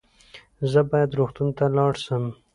زه 0.71 0.79
باید 0.89 1.15
روغتون 1.19 1.49
ته 1.57 1.63
ولاړ 1.69 1.93
سم 2.05 2.23